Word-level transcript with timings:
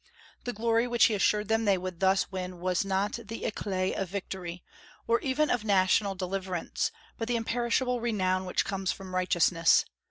The 0.45 0.53
glory 0.53 0.87
which 0.87 1.05
he 1.05 1.13
assured 1.13 1.47
them 1.47 1.65
they 1.65 1.77
would 1.77 1.99
thus 1.99 2.31
win 2.31 2.59
was 2.59 2.83
not 2.83 3.19
the 3.25 3.43
éclat 3.43 3.93
of 4.01 4.09
victory, 4.09 4.63
or 5.05 5.19
even 5.19 5.51
of 5.51 5.63
national 5.63 6.15
deliverance, 6.15 6.91
but 7.19 7.27
the 7.27 7.35
imperishable 7.35 8.01
renown 8.01 8.45
which 8.45 8.65
comes 8.65 8.91
from 8.91 9.13
righteousness. 9.13 9.85